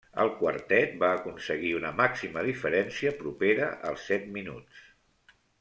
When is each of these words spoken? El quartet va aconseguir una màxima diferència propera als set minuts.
El 0.21 0.29
quartet 0.37 0.95
va 1.03 1.09
aconseguir 1.17 1.75
una 1.81 1.91
màxima 1.99 2.45
diferència 2.49 3.15
propera 3.23 3.71
als 3.91 4.11
set 4.13 4.29
minuts. 4.39 4.85